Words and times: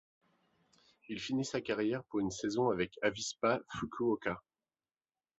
Il 1.09 1.19
finit 1.19 1.45
sa 1.45 1.61
carrière 1.61 2.03
pour 2.05 2.21
une 2.21 2.31
saison 2.31 2.71
avec 2.71 2.97
Avispa 3.03 3.59
Fukuoka. 3.77 4.41